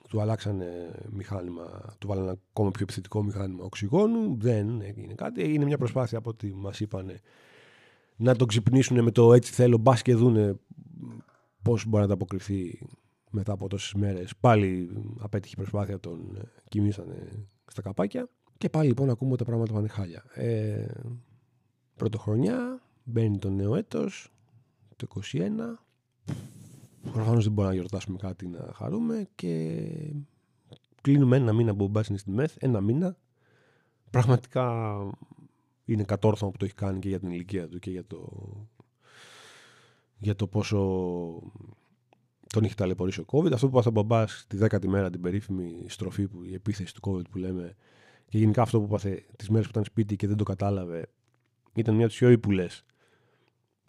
[0.08, 4.36] του αλλάξανε μηχάνημα, του βάλανε ένα ακόμα πιο επιθετικό μηχάνημα οξυγόνου.
[4.38, 5.42] Δεν έγινε κάτι.
[5.42, 7.20] Έγινε μια προσπάθεια από ό,τι μας είπαν
[8.16, 10.54] να τον ξυπνήσουν με το έτσι θέλω, μπας και δούνε
[11.62, 12.88] πώς μπορεί να ανταποκριθεί
[13.30, 14.36] μετά από τόσες μέρες.
[14.40, 18.28] Πάλι απέτυχε η προσπάθεια, τον κοιμήσανε στα καπάκια.
[18.58, 20.24] Και πάλι λοιπόν ακούμε ότι τα πράγματα πάνε χάλια.
[20.34, 20.86] Ε,
[21.96, 24.32] πρωτοχρονιά, μπαίνει το νέο έτος,
[24.96, 25.48] το 21.
[27.12, 29.80] Προφανώς δεν μπορούμε να γιορτάσουμε κάτι να χαρούμε και
[31.00, 33.16] κλείνουμε ένα μήνα που μπάσινε στη ΜΕΘ, ένα μήνα.
[34.10, 34.96] Πραγματικά
[35.84, 38.28] είναι κατόρθωμα που το έχει κάνει και για την ηλικία του και για το,
[40.18, 40.78] για το πόσο
[42.52, 43.52] τον είχε ταλαιπωρήσει ο COVID.
[43.52, 47.00] Αυτό που πάθει ο μπαμπά τη δέκατη μέρα, την περίφημη στροφή, που, η επίθεση του
[47.10, 47.76] COVID που λέμε,
[48.28, 51.08] και γενικά αυτό που πάθε τις μέρες που ήταν σπίτι και δεν το κατάλαβε,
[51.74, 52.66] ήταν μια από τις πιο ύπουλε,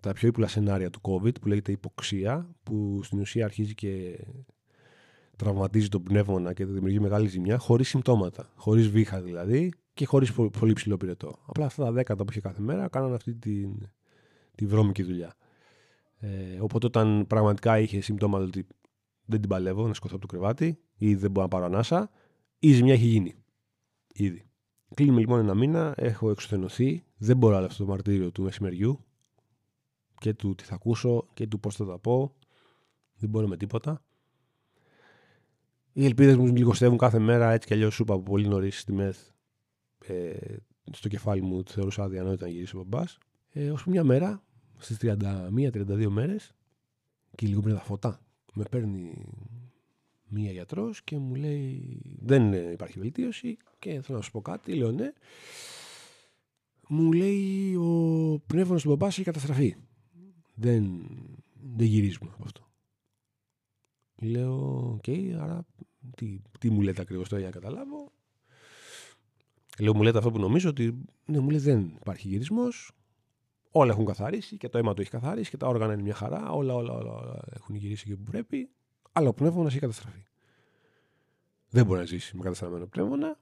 [0.01, 4.19] τα πιο ύπουλα σενάρια του COVID, που λέγεται υποξία, που στην ουσία αρχίζει και
[5.35, 8.51] τραυματίζει τον πνεύμονα και δημιουργεί μεγάλη ζημιά, χωρίς συμπτώματα.
[8.55, 11.39] Χωρίς βήχα δηλαδή και χωρίς πολύ ψηλό πυρετό.
[11.45, 13.67] Απλά αυτά τα δέκατα που είχε κάθε μέρα κάνανε αυτή τη,
[14.55, 15.35] τη βρώμικη δουλειά.
[16.23, 18.67] Ε, οπότε όταν πραγματικά είχε συμπτώματα ότι
[19.25, 22.09] δεν την παλεύω να σκοθώ από το κρεβάτι ή δεν μπορώ να πάρω ανάσα,
[22.59, 23.35] η ζημιά έχει γίνει.
[24.13, 24.45] Ήδη.
[24.93, 29.05] Κλείνουμε λοιπόν ένα μήνα, έχω εξουθενωθεί, δεν μπορώ άλλο αυτό το μαρτύριο του μεσημεριού
[30.17, 32.35] και του τι θα ακούσω και του πώς θα τα πω.
[33.15, 34.03] Δεν μπορώ με τίποτα.
[35.93, 38.93] Οι ελπίδες μου λιγοστεύουν κάθε μέρα έτσι κι αλλιώς σου είπα από πολύ νωρίς στη
[38.93, 39.17] ΜΕΘ.
[40.05, 40.55] Ε,
[40.91, 43.17] στο κεφάλι μου θεωρούσα αδιανόητο να γυρίσει ο μπαμπάς.
[43.49, 44.43] Ε, ώσπου μια μέρα
[44.83, 46.55] στις 31-32 μέρες
[47.35, 48.19] και λίγο πριν τα Φώτα
[48.53, 49.25] με παίρνει
[50.27, 54.91] μία γιατρός και μου λέει δεν υπάρχει βελτίωση και θέλω να σου πω κάτι, λέω
[54.91, 55.13] ναι
[56.87, 59.75] μου λέει ο πνεύμονας του μπαμπά σου έχει καταστραφεί
[60.53, 61.01] δεν,
[61.75, 62.67] δεν γυρίζουμε από αυτό
[64.15, 65.65] λέω OK okay, άρα
[66.15, 68.11] τι, τι μου λέτε ακριβώς τώρα για να καταλάβω
[69.79, 72.91] λέω μου λέτε αυτό που νομίζω ότι ναι μου λέει δεν υπάρχει γυρισμός
[73.75, 76.51] Όλα έχουν καθαρίσει και το αίμα του έχει καθαρίσει και τα όργανα είναι μια χαρά.
[76.51, 78.69] Όλα, όλα, όλα, όλα έχουν γυρίσει εκεί που πρέπει.
[79.11, 80.25] Αλλά ο πνεύμονα έχει καταστραφεί.
[81.69, 83.39] Δεν μπορεί να ζήσει με καταστραμμένο πνεύμονα.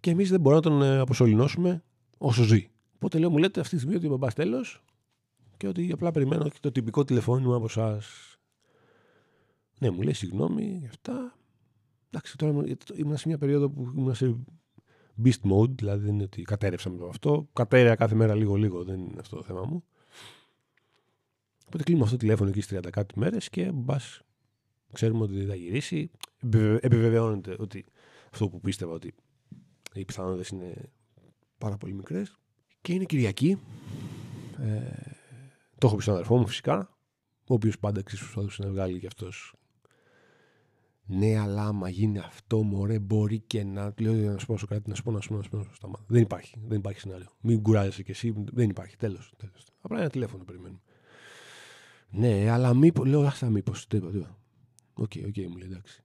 [0.00, 1.84] Και εμείς δεν μπορούμε να τον ε, αποσωληνώσουμε
[2.18, 2.70] όσο ζει.
[2.94, 4.84] Οπότε λέω, μου λέτε αυτή τη στιγμή ότι είμαι τέλος
[5.56, 8.00] και ότι απλά περιμένω και το τυπικό τηλεφώνημα από εσά.
[9.78, 11.38] Ναι, μου λέει συγγνώμη γι' αυτά.
[12.10, 14.36] Εντάξει, τώρα ήμουν σε μια περίοδο που ήμουν σε
[15.24, 17.48] beast mode, δηλαδή δεν είναι ότι κατέρευσα με το αυτό.
[17.52, 19.84] Κατέρευα κάθε μέρα λίγο-λίγο, δεν είναι αυτό το θέμα μου.
[21.66, 24.22] Οπότε κλείνουμε αυτό το τηλέφωνο εκεί στις 30 κάτι μέρες και μπας
[24.94, 26.10] ξέρουμε ότι δεν θα γυρίσει.
[26.80, 27.84] Επιβεβαιώνεται ότι
[28.32, 29.14] αυτό που πίστευα ότι
[29.92, 30.74] οι πιθανότητες είναι
[31.58, 32.38] πάρα πολύ μικρές.
[32.80, 33.58] Και είναι Κυριακή.
[34.58, 34.80] Ε,
[35.78, 36.96] το έχω πει στον αδερφό μου φυσικά.
[37.46, 39.54] ο οποίος πάντα προσπαθούσε να βγάλει κι αυτός.
[41.06, 43.94] Ναι, αλλά άμα γίνει αυτό, μωρέ, μπορεί και να.
[43.98, 45.56] Λέω να σου πω κάτι, να σου πω, να σου πω, να σου πω.
[45.56, 45.90] Να σου πω.
[46.06, 46.54] Δεν υπάρχει.
[46.66, 47.36] Δεν υπάρχει σενάριο.
[47.40, 48.34] Μην κουράζεσαι κι εσύ.
[48.52, 48.96] Δεν υπάρχει.
[48.96, 49.32] Τέλος.
[49.80, 50.80] Απλά ένα τηλέφωνο περιμένουμε.
[52.10, 53.06] Ναι, αλλά μήπως.
[53.06, 53.86] Λέω, άστα μήπως.
[53.86, 54.38] Τίποτα, τίποτα.
[54.94, 56.02] OK, OK, μου λέει εντάξει.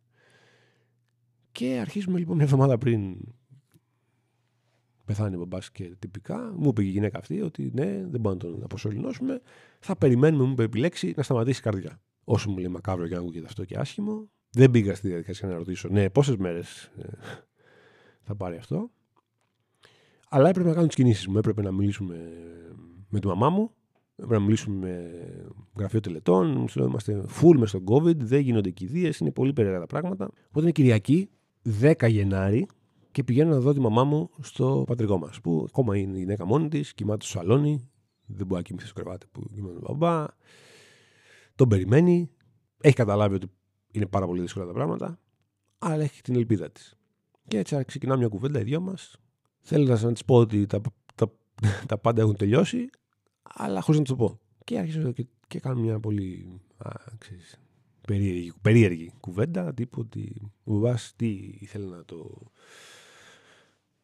[1.51, 3.17] Και αρχίζουμε λοιπόν μια εβδομάδα πριν
[5.05, 6.53] πεθάνει ο μπαμπάς και τυπικά.
[6.57, 9.41] Μου είπε η γυναίκα αυτή ότι ναι, δεν μπορούμε να τον αποσωληνώσουμε.
[9.79, 12.01] Θα περιμένουμε, μου είπε επιλέξει, να σταματήσει η καρδιά.
[12.23, 15.89] Όσο μου λέει μακάβρο και ακούγεται αυτό και άσχημο, δεν πήγα στη διαδικασία να ρωτήσω,
[15.89, 17.07] ναι, πόσες μέρες ε,
[18.21, 18.91] θα πάρει αυτό.
[20.29, 21.37] Αλλά έπρεπε να κάνω τις κινήσεις μου.
[21.37, 22.15] Έπρεπε να μιλήσουμε
[23.09, 23.71] με τη μαμά μου,
[24.11, 25.11] έπρεπε να μιλήσουμε με
[25.77, 26.67] γραφείο τελετών.
[26.75, 30.25] Είμαστε full με στον COVID, δεν γίνονται κηδείες, είναι πολύ περίεργα τα πράγματα.
[30.25, 31.29] Οπότε είναι Κυριακή,
[31.81, 32.67] 10 Γενάρη,
[33.11, 35.41] και πηγαίνω να δω τη μαμά μου στο πατρικό μας.
[35.41, 37.89] Που ακόμα είναι η γυναίκα μόνη της, κοιμάται στο σαλόνι,
[38.25, 40.25] δεν μπορεί να κοιμηθεί στο κρεβάτι που κοιμάται ο μπαμπά.
[41.55, 42.29] Τον περιμένει,
[42.81, 43.47] έχει καταλάβει ότι
[43.91, 45.19] είναι πάρα πολύ δύσκολα τα πράγματα,
[45.79, 46.97] αλλά έχει την ελπίδα της.
[47.47, 49.15] Και έτσι ξεκινάμε μια κουβέντα οι δυο μας.
[49.59, 50.81] Θέλοντας να της πω ότι τα,
[51.15, 51.31] τα,
[51.85, 52.89] τα πάντα έχουν τελειώσει,
[53.41, 54.39] αλλά χωρίς να το πω.
[54.63, 57.59] Και άρχισε και, και κάνω μια πολύ α, ξέρεις,
[58.07, 59.73] περίεργη, περίεργη κουβέντα.
[59.73, 61.27] Τύπου ότι ο μπαμπάς τι
[61.59, 62.37] ήθελε να το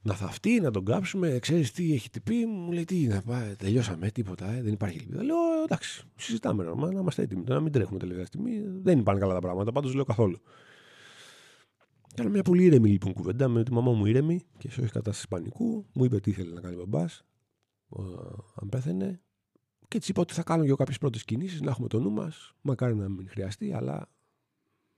[0.05, 4.11] να θαυτεί, να τον κάψουμε, ξέρεις τι έχει τυπεί, μου λέει τι, να πάει, τελειώσαμε,
[4.11, 5.23] τίποτα, ε, δεν υπάρχει ελπίδα.
[5.23, 9.39] Λέω εντάξει, συζητάμε να είμαστε έτοιμοι, να μην τρέχουμε τελευταία στιγμή, δεν πάνε καλά τα
[9.39, 10.37] πράγματα, πάντως λέω καθόλου.
[12.15, 15.27] Κάνω μια πολύ ήρεμη λοιπόν κουβέντα με τη μαμά μου ήρεμη και σε όχι κατάσταση
[15.27, 15.85] πανικού.
[15.93, 17.25] Μου είπε τι ήθελε να κάνει ο μπαμπάς,
[18.61, 19.21] αν πέθαινε.
[19.87, 22.53] Και έτσι είπα ότι θα κάνω και κάποιες πρώτες κινήσεις, να έχουμε το νου μας.
[22.61, 24.09] Μακάρι να μην χρειαστεί, αλλά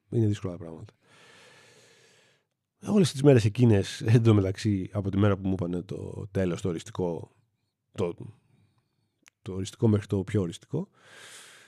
[0.10, 0.94] είναι δύσκολα τα πράγματα
[2.86, 7.36] όλες τις μέρες εκείνες, μεταξύ από τη μέρα που μου είπαν το τέλος, το οριστικό,
[7.92, 8.16] το,
[9.42, 10.90] το οριστικό μέχρι το πιο οριστικό,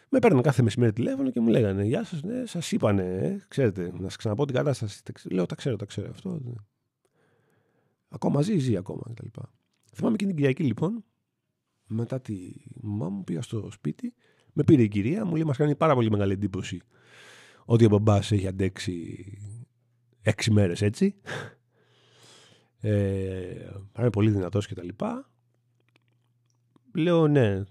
[0.10, 3.92] με παίρνουν κάθε μεσημέρι τηλέφωνο και μου λέγανε Γεια σας, ναι, σας είπανε, ε, ξέρετε,
[3.94, 5.02] να σας ξαναπώ την κατάσταση.
[5.30, 6.30] Λέω, τα ξέρω, τα ξέρω αυτό.
[6.30, 6.54] Ναι.
[8.10, 9.28] Ακόμα ζει, ζει ακόμα κτλ.
[9.94, 11.04] Θυμάμαι και την Κυριακή λοιπόν,
[11.88, 14.14] μετά τη μαμά μου πήγα στο σπίτι,
[14.54, 16.82] με πήρε η κυρία, μου λέει: Μας κάνει πάρα πολύ μεγάλη εντύπωση
[17.66, 19.24] ότι ο μπαμπάς έχει αντέξει
[20.30, 21.16] έξι μέρες έτσι.
[22.82, 25.30] Ε, είναι πολύ δυνατός και τα λοιπά.
[26.96, 27.64] Λέω ναι.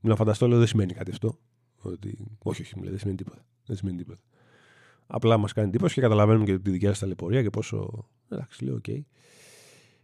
[0.00, 1.38] Να φανταστώ, λέω δεν σημαίνει κάτι αυτό.
[1.76, 3.46] Ότι, όχι, όχι, μου λέει, δεν σημαίνει τίποτα.
[3.66, 4.20] Δεν σημαίνει τίποτα.
[5.06, 8.08] Απλά μας κάνει εντύπωση και καταλαβαίνουμε και τη δικιά σας ταλαιπωρία και πόσο.
[8.28, 8.84] Εντάξει, λέω, OK.
[8.88, 9.00] Okay.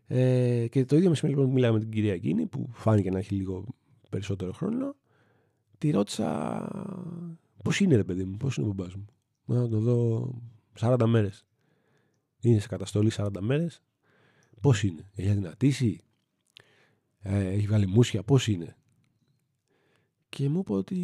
[0.06, 3.18] Ε, και το ίδιο μεσημέρι λοιπόν που μιλάμε με την κυρία εκείνη που φάνηκε να
[3.18, 3.64] έχει λίγο
[4.10, 4.96] περισσότερο χρόνο.
[5.78, 6.68] Τη ρώτησα
[7.64, 9.04] πώς είναι, ρε παιδί μου, πώς είναι ο μπαμπάς μου;
[9.44, 10.30] Να τον δω
[10.80, 11.46] 40 μέρες.
[12.40, 13.82] Είναι σε καταστολή 40 μέρες.
[14.60, 16.00] Πώς είναι, έχει αδυνατήσει,
[17.18, 18.76] ε, έχει βγάλει μούσια, πώς είναι.
[20.28, 20.96] Και μου είπε ότι.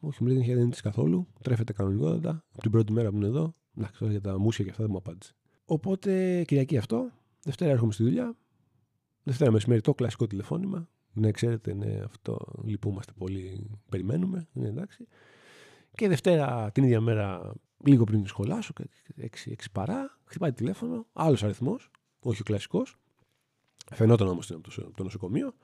[0.00, 1.26] Όχι, μου λέει δεν έχει αδυνατήσει καθόλου.
[1.42, 2.44] Τρέφεται κανονικότατα.
[2.52, 3.54] Από την πρώτη μέρα που είναι εδώ.
[3.76, 5.34] Εντάξει, για τα μουσια και αυτά δεν μου απάντησε.
[5.64, 7.10] Οπότε Κυριακή αυτό.
[7.42, 8.36] Δευτέρα έρχομαι στη δουλειά.
[9.22, 10.88] Δευτέρα μεσημέρι το κλασικό τηλεφώνημα.
[11.12, 13.70] Ναι, ξέρετε, ναι, αυτό λυπούμαστε πολύ.
[13.88, 14.48] Περιμένουμε.
[14.52, 15.06] Είναι εντάξει.
[15.94, 17.52] Και Δευτέρα την ίδια μέρα
[17.84, 18.72] λίγο πριν σχολάσω,
[19.16, 21.90] 6, 6 παρά, χτυπάει τηλέφωνο, άλλος αριθμός,
[22.20, 22.96] όχι ο κλασικός.
[23.92, 25.54] Φαινόταν όμως από το, νοσοκομείο.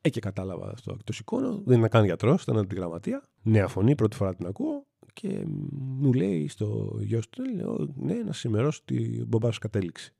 [0.00, 0.96] Ε, και κατάλαβα αυτό.
[1.04, 3.28] Το σηκώνω, δεν είναι καν γιατρός, ήταν απ' τη γραμματεία.
[3.42, 8.32] Νέα φωνή, πρώτη φορά την ακούω και μου λέει στο γιο του, λέω, ναι, να
[8.32, 10.14] σ' ενημερώσω ότι ο μπαμπάς σου κατέληξε.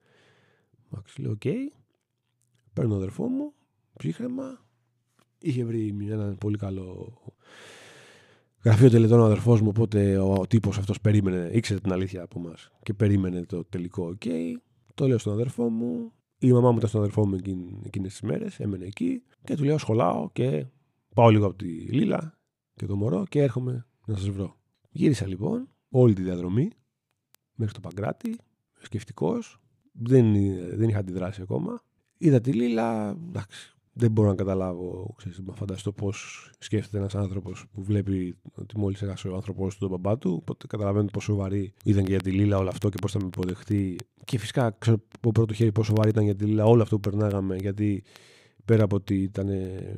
[0.92, 1.40] Εντάξει, λέω, OK.
[1.44, 1.72] Okay.
[2.72, 3.52] Παίρνω αδερφό μου,
[3.98, 4.66] ψύχραιμα.
[5.38, 7.16] Είχε βρει ένα πολύ καλό
[8.64, 12.40] γραφείο τελετών ο αδερφός μου, οπότε ο, ο τύπος αυτός περίμενε, ήξερε την αλήθεια από
[12.40, 14.28] εμάς και περίμενε το τελικό OK.
[14.94, 16.12] Το λέω στον αδερφό μου.
[16.38, 17.34] Η μαμά μου ήταν στον αδερφό μου
[17.84, 20.66] εκείνες τις μέρες, έμενε εκεί και του λέω: Σχολάω και
[21.14, 22.38] πάω λίγο από τη Λίλα
[22.74, 24.56] και το μωρό και έρχομαι να σας βρω.
[24.90, 26.70] Γύρισα λοιπόν όλη τη διαδρομή
[27.54, 28.38] μέχρι το Παγκράτη,
[28.78, 29.60] σκεφτικός.
[29.92, 30.32] Δεν,
[30.76, 31.80] δεν είχα αντιδράσει ακόμα.
[32.18, 37.66] Είδα τη Λίλα, εντάξει, δεν μπορώ να καταλάβω, ξέρεις, να φανταστώ πώς σκέφτεται ένας άνθρωπος
[37.72, 40.38] που βλέπει ότι μόλις έχασε ο άνθρωπός του τον μπαμπά του.
[40.40, 43.26] Οπότε καταλαβαίνω πόσο βαρύ ήταν και για τη Λίλα όλο αυτό και πώς θα με
[43.26, 43.96] υποδεχτεί.
[44.24, 47.11] Και φυσικά ξέρω από πρώτο χέρι πόσο βαρύ ήταν για τη Λίλα όλο αυτό που
[47.11, 47.56] περνάγαμε.
[47.56, 48.04] Γιατί
[48.64, 49.48] πέρα από ότι ήταν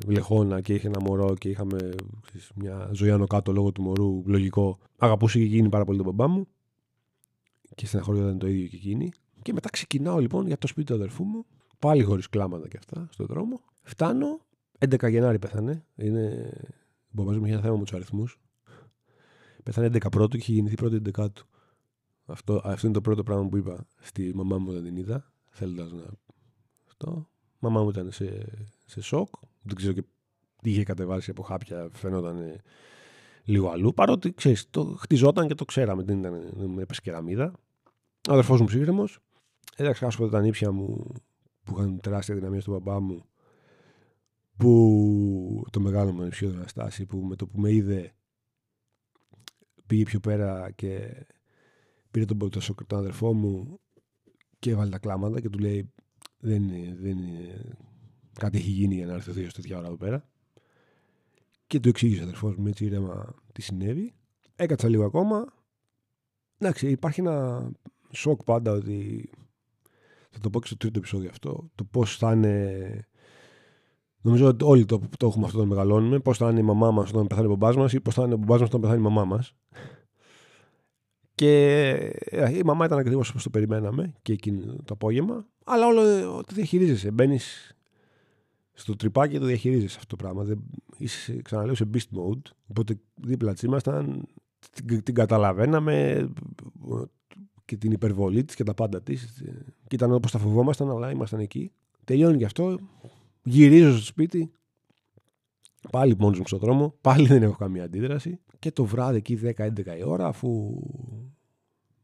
[0.07, 1.91] βλεχόνα και είχε ένα μωρό και είχαμε
[2.27, 4.79] ξέρεις, μια ζωή άνω κάτω λόγω του μωρού, λογικό.
[4.99, 6.47] Αγαπούσε και εκείνη πάρα πολύ τον μπαμπά μου.
[7.75, 9.11] Και στεναχωριόταν το ίδιο και εκείνη.
[9.43, 11.45] Και μετά ξεκινάω λοιπόν για το σπίτι του αδερφού μου.
[11.79, 13.61] Πάλι χωρίς κλάματα και αυτά στον δρόμο.
[13.83, 14.41] Φτάνω,
[14.79, 15.85] 11 Γενάρη πέθανε.
[15.97, 16.53] Είναι...
[17.17, 18.41] Ο μου είχε ένα θέμα με τους αριθμούς.
[19.63, 21.47] Πέθανε 11 πρώτου και είχε γεννηθεί πρώτη 11 του.
[22.25, 25.33] Αυτό, αυτό είναι το πρώτο πράγμα που είπα στη μαμά μου όταν την είδα.
[25.49, 26.05] Θέλοντας να.
[26.87, 27.29] Αυτό.
[27.59, 28.47] Μαμά μου ήταν σε,
[28.87, 29.29] σε σοκ.
[29.63, 30.05] Δεν ξέρω και
[30.63, 32.61] είχε κατεβάσει από χάπια, φαινόταν
[33.45, 33.95] λίγο αλλού.
[33.95, 37.53] Παρότι ξέρεις, το χτιζόταν και το ξέραμε, δεν ήταν με κεραμίδα.
[38.29, 39.19] Ο αδερφός μου ψύχρεμος.
[39.77, 41.15] Έταξα να τα νύψια μου
[41.65, 43.25] που είχαν τεράστια δυναμία στον μπαμπά μου.
[44.61, 48.13] Που το μεγάλο μου ανεψιό Αναστάση, που με το που με είδε
[49.87, 51.27] πήγε πιο πέρα και
[52.11, 53.81] πήρε τον πρώτο τον αδερφό μου
[54.59, 55.93] και έβαλε τα κλάματα και του λέει
[56.39, 57.77] δεν είναι, δεν είναι,
[58.33, 60.29] κάτι έχει γίνει για να έρθει ο Θεός τέτοια ώρα εδώ πέρα.
[61.67, 64.15] Και του εξήγησε ο αδερφός μου έτσι ήρεμα τι συνέβη.
[64.57, 65.45] Έκατσα λίγο ακόμα.
[66.59, 67.71] Εντάξει, υπάρχει ένα
[68.11, 69.31] σοκ πάντα ότι
[70.31, 71.71] θα το πω και στο τρίτο επεισόδιο αυτό.
[71.75, 73.05] Το πώς θα είναι.
[74.21, 76.19] Νομίζω ότι όλοι το, το έχουμε αυτό όταν μεγαλώνουμε.
[76.19, 78.35] Πώς θα είναι η μαμά μας όταν πεθάνει ο μπαμπάς μας ή πώς θα είναι
[78.35, 79.55] ο μπαμπάς μας όταν πεθάνει η μαμά μας.
[81.35, 81.93] Και
[82.25, 85.47] ε, η μαμά ήταν ακριβώς όπως το περιμέναμε και εκείνο το απόγευμα.
[85.65, 86.03] Αλλά όλο
[86.43, 87.11] το διαχειρίζεσαι.
[87.11, 87.75] Μπαίνεις
[88.73, 90.45] στο τρυπάκι και το διαχειρίζεσαι αυτό το πράγμα.
[90.45, 90.61] Δεν,
[90.99, 92.43] είσαι, ξαναλέω, σε beast mode.
[92.67, 94.27] Οπότε δίπλα της ήμασταν,
[94.73, 96.29] την, την καταλαβαίναμε
[97.65, 99.43] και την υπερβολή της και τα πάντα της.
[99.89, 101.73] Και ήταν όπως τα φοβόμασταν, αλλά ήμασταν εκεί.
[102.05, 102.79] Τελειώνει και αυτό.
[103.43, 104.53] Γυρίζω στο σπίτι.
[105.91, 106.95] Πάλι μόνος μου στον δρόμο.
[107.01, 108.41] Πάλι δεν έχω καμία αντίδραση.
[108.59, 110.81] Και το βράδυ εκεί 10-11 η ώρα, αφού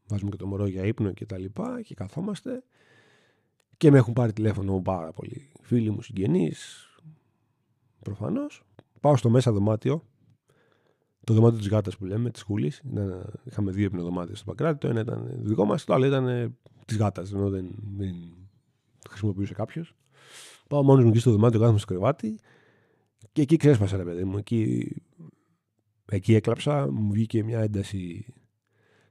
[0.07, 2.63] βάζουμε και το μωρό για ύπνο και τα λοιπά και καθόμαστε
[3.77, 6.87] και με έχουν πάρει τηλέφωνο μου πάρα πολλοί φίλοι μου, συγγενείς
[7.99, 8.63] προφανώς.
[8.99, 10.03] Πάω στο μέσα δωμάτιο,
[11.23, 12.83] το δωμάτιο της γάτας που λέμε, της Χούλης.
[13.43, 17.33] Είχαμε δύο υπνοδωμάτια στο Παγκράτη, το ένα ήταν δικό μας, το άλλο ήταν της γάτας,
[17.33, 18.15] ενώ δεν, δεν
[19.09, 19.95] χρησιμοποιούσε κάποιος.
[20.69, 22.39] Πάω μόνος μου εκεί στο δωμάτιο, κάθομαι στο κρεβάτι
[23.31, 24.37] και εκεί ξέσπασα ρε παιδί μου.
[24.37, 24.91] Εκεί,
[26.05, 28.25] εκεί έκλαψα, μου βγήκε μια ένταση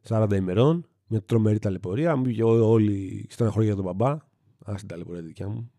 [0.09, 2.17] 40 ημερών, μια τρομερή ταλαιπωρία.
[2.17, 4.11] Μου βγήκε όλη η στεναχωρία για τον μπαμπά.
[4.65, 5.71] Α την ταλαιπωρία δικιά μου.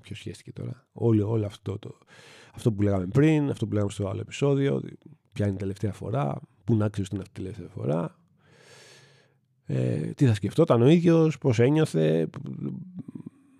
[0.00, 0.86] Ποιος σχέστηκε τώρα.
[0.92, 1.98] Όλο, όλο αυτό, το,
[2.54, 4.82] αυτό που λέγαμε πριν, αυτό που λέγαμε στο άλλο επεισόδιο.
[5.32, 8.18] Ποια είναι η τελευταία φορά, πού να ξέρεις την αυτή τελευταία φορά.
[9.66, 12.30] Ε, τι θα σκεφτόταν ο ίδιος, πώς ένιωθε,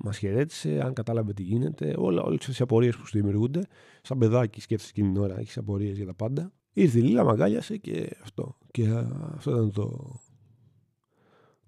[0.05, 1.95] μας χαιρέτησε, αν κατάλαβε τι γίνεται.
[1.99, 3.67] Όλες τις απορίες που σου δημιουργούνται.
[4.03, 6.53] Σαν παιδάκι σκέφτεσαι εκείνη την ώρα, έχεις απορίες για τα πάντα.
[6.73, 8.57] Ήρθε η Λίλα, μαγκάλιασε και αυτό.
[8.71, 8.89] Και
[9.35, 10.15] αυτό ήταν το,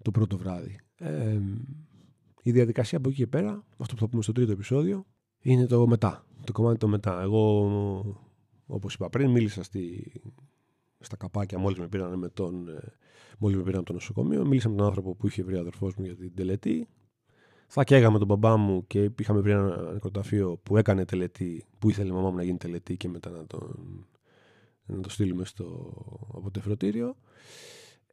[0.01, 0.79] το πρώτο βράδυ.
[0.97, 1.39] Ε,
[2.43, 5.05] η διαδικασία από εκεί και πέρα, αυτό που θα πούμε στο τρίτο επεισόδιο,
[5.41, 6.25] είναι το μετά.
[6.43, 7.21] Το κομμάτι το μετά.
[7.21, 8.25] Εγώ,
[8.65, 10.11] όπως είπα πριν, μίλησα στη,
[10.99, 12.93] στα καπάκια μόλις με πήραν με τον, ε,
[13.37, 14.45] μόλις με πήραν το νοσοκομείο.
[14.45, 16.87] Μίλησα με τον άνθρωπο που είχε βρει ο αδερφός μου για την τελετή.
[17.67, 22.09] Θα καίγαμε τον μπαμπά μου και είχαμε βρει ένα νεκροταφείο που έκανε τελετή, που ήθελε
[22.09, 24.05] η μαμά μου να γίνει τελετή και μετά να τον
[24.87, 25.93] να το στείλουμε στο
[26.33, 27.15] αποτεφρωτήριο.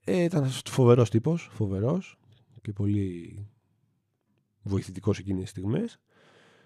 [0.05, 2.19] Ε, ήταν φοβερός τύπος, φοβερός
[2.63, 3.39] και πολύ
[4.63, 6.01] βοηθητικός εκείνες τις στιγμές.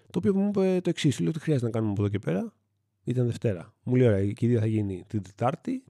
[0.09, 2.53] Το οποίο μου είπε το εξής: Λέω ότι χρειάζεται να κάνουμε από εδώ και πέρα;
[3.03, 3.73] Ήταν Δευτέρα.
[3.83, 5.83] Μου λέει: Ωραία, η κηδεία θα γίνει την Τετάρτη.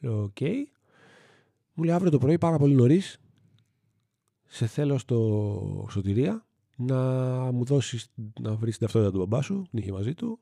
[0.00, 0.40] Λέω: Οκ.
[1.74, 3.20] Μου λέει: Αύριο το πρωί πάρα πολύ νωρίς.
[4.54, 6.96] Σε θέλω στο Σωτηρία να
[7.52, 9.66] μου δώσεις να βρεις την ταυτότητα του μπαμπά σου.
[9.70, 10.40] Την είχε μαζί του.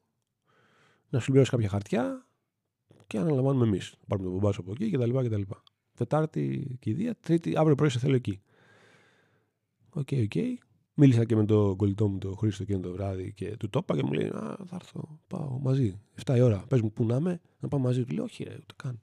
[1.10, 2.26] Να σου πληρώσει κάποια χαρτιά
[3.06, 3.94] και αναλαμβάνουμε εμείς.
[4.06, 5.18] Πάρουμε τον μπαμπά από εκεί κτλ.
[5.18, 5.42] κτλ.
[5.94, 8.40] Τετάρτη κηδεία, Τρίτη, αύριο πρωί σε θέλω εκεί.
[9.90, 10.30] Οκ, okay, οκ.
[10.34, 10.54] Okay.
[10.94, 13.96] Μίλησα και με τον κολλητό μου τον Χρήστο εκείνο το βράδυ και του το είπα
[13.96, 16.00] και μου λέει: Α, θα έρθω, πάω μαζί.
[16.24, 16.64] 7 η ώρα.
[16.68, 18.04] Πες μου, πού να είμαι, να πάω μαζί.
[18.04, 19.00] Του λέω: Όχι, ρε, ούτε καν.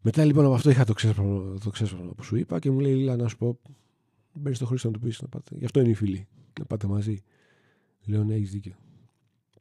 [0.00, 2.94] Μετά λοιπόν από αυτό είχα το ξέσπασμα, το ξέσπασμα που σου είπα και μου λέει:
[2.94, 3.58] Λίλα, να σου πω,
[4.32, 5.56] μπαίνεις στο Χρήστο να του πεις να πάτε.
[5.58, 6.28] Γι' αυτό είναι οι φίλοι.
[6.58, 7.22] Να πάτε μαζί.
[8.06, 8.74] Λέω: Ναι, έχεις δίκιο.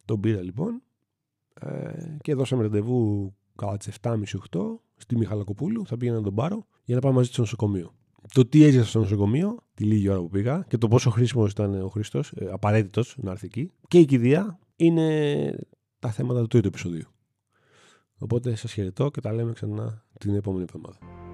[0.06, 0.82] Τον πήρα λοιπόν
[1.54, 4.16] ε, και δώσαμε ραντεβού κατά τις 7.30-8
[4.96, 5.86] στη Μιχαλακοπούλου.
[5.86, 7.94] Θα πήγαινα να τον πάρω για να πάμε μαζί στο νοσοκομείο.
[8.34, 11.82] Το τι έζησα στο νοσοκομείο, τη λίγη ώρα που πήγα και το πόσο χρήσιμος ήταν
[11.82, 15.68] ο Χρήστο, ε, απαραίτητος να έρθει εκεί, και η κηδεία είναι
[16.00, 17.08] τα θέματα του τρίτου επεισοδίου.
[18.18, 21.29] Οπότε σας χαιρετώ και τα λέμε ξανά την επόμενη εβδομάδα.